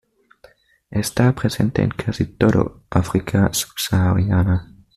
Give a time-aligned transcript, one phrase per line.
[0.89, 4.67] Está presente en casi toda África subsahariana.